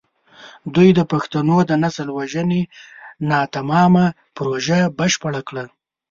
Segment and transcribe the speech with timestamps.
[0.75, 2.61] دوی د پښتنو د نسل وژنې
[3.29, 4.05] ناتمامه
[4.37, 5.65] پروژه بشپړه کړه.